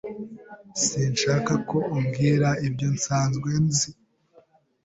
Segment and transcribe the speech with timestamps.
[0.83, 3.89] Sinshaka ko umbwira ibyo nsanzwe nzi.